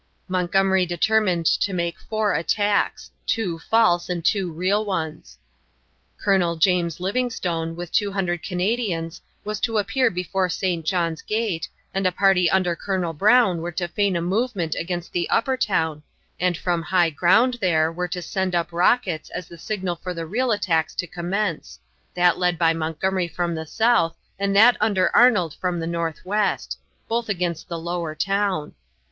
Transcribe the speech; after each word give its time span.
Montgomery 0.27 0.87
determined 0.87 1.45
to 1.45 1.73
make 1.73 1.99
four 1.99 2.33
attacks 2.33 3.11
two 3.27 3.59
false 3.59 4.09
and 4.09 4.25
two 4.25 4.51
real 4.51 4.83
ones. 4.83 5.37
Colonel 6.17 6.55
James 6.55 6.99
Livingstone, 6.99 7.75
with 7.75 7.91
200 7.91 8.41
Canadians, 8.41 9.21
was 9.43 9.59
to 9.59 9.77
appear 9.77 10.09
before 10.09 10.49
St. 10.49 10.83
John's 10.83 11.21
gate, 11.21 11.69
and 11.93 12.07
a 12.07 12.11
party 12.11 12.49
under 12.49 12.75
Colonel 12.75 13.13
Brown 13.13 13.61
were 13.61 13.71
to 13.73 13.87
feign 13.87 14.15
a 14.15 14.23
movement 14.23 14.73
against 14.73 15.13
the 15.13 15.29
upper 15.29 15.55
town, 15.55 16.01
and 16.39 16.57
from 16.57 16.81
high 16.81 17.11
ground 17.11 17.59
there 17.61 17.91
were 17.91 18.07
to 18.07 18.23
send 18.23 18.55
up 18.55 18.69
rockets 18.71 19.29
as 19.29 19.47
the 19.47 19.57
signal 19.59 19.95
for 19.97 20.15
the 20.15 20.25
real 20.25 20.51
attacks 20.51 20.95
to 20.95 21.05
commence 21.05 21.77
that 22.15 22.39
led 22.39 22.57
by 22.57 22.73
Montgomery 22.73 23.27
from 23.27 23.53
the 23.53 23.67
south 23.67 24.17
and 24.39 24.55
that 24.55 24.77
under 24.81 25.15
Arnold 25.15 25.53
from 25.53 25.79
the 25.79 25.85
northwest 25.85 26.79
both 27.07 27.29
against 27.29 27.67
the 27.69 27.77
lower 27.77 28.15
town. 28.15 28.73